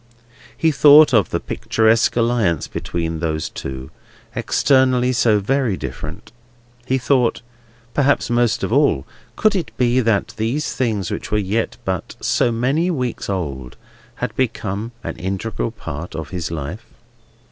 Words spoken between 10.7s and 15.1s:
things were yet but so many weeks old, and had become